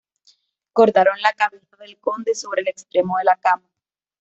Cortaron 0.73 1.21
la 1.21 1.31
cabeza 1.33 1.75
del 1.77 1.99
conde 1.99 2.33
sobre 2.33 2.61
el 2.61 2.69
extremo 2.69 3.19
de 3.19 3.25
la 3.25 3.35
cama. 3.37 3.69